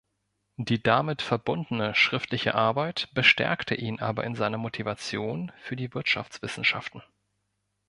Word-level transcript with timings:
Die 0.57 0.81
damit 0.81 1.21
verbundene 1.21 1.93
schriftliche 1.93 2.55
Arbeit 2.55 3.09
bestärkte 3.13 3.75
ihn 3.75 3.99
aber 3.99 4.23
in 4.23 4.33
seiner 4.33 4.57
Motivation 4.57 5.51
für 5.61 5.75
die 5.75 5.93
Wirtschaftswissenschaften. 5.93 7.03